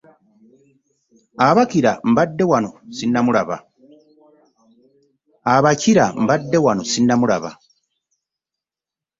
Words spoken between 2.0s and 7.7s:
mbadde wano ssinnamulaba.